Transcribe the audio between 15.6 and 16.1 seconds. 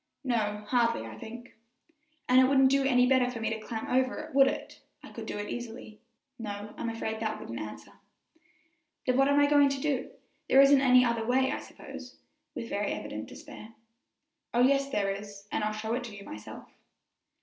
I'll show it